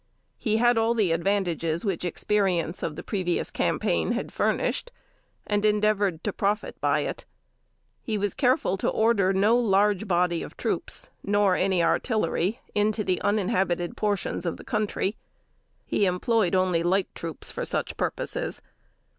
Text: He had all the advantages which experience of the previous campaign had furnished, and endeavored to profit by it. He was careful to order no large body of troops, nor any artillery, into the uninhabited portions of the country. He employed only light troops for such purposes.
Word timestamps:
He 0.39 0.57
had 0.57 0.79
all 0.79 0.95
the 0.95 1.11
advantages 1.11 1.85
which 1.85 2.03
experience 2.05 2.81
of 2.81 2.95
the 2.95 3.03
previous 3.03 3.51
campaign 3.51 4.13
had 4.13 4.33
furnished, 4.33 4.91
and 5.45 5.63
endeavored 5.63 6.23
to 6.23 6.33
profit 6.33 6.75
by 6.81 7.01
it. 7.01 7.25
He 8.01 8.17
was 8.17 8.33
careful 8.33 8.77
to 8.77 8.89
order 8.89 9.31
no 9.31 9.55
large 9.59 10.07
body 10.07 10.41
of 10.41 10.57
troops, 10.57 11.11
nor 11.23 11.53
any 11.55 11.83
artillery, 11.83 12.61
into 12.73 13.03
the 13.03 13.21
uninhabited 13.21 13.95
portions 13.95 14.43
of 14.43 14.57
the 14.57 14.63
country. 14.65 15.17
He 15.85 16.07
employed 16.07 16.55
only 16.55 16.81
light 16.81 17.13
troops 17.13 17.51
for 17.51 17.63
such 17.63 17.95
purposes. 17.95 18.59